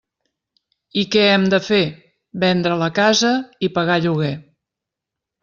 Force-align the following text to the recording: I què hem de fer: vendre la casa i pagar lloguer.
I 1.01 1.03
què 1.15 1.25
hem 1.33 1.45
de 1.53 1.59
fer: 1.65 1.81
vendre 2.45 2.79
la 2.85 2.89
casa 3.01 3.35
i 3.69 3.71
pagar 3.77 4.01
lloguer. 4.09 4.33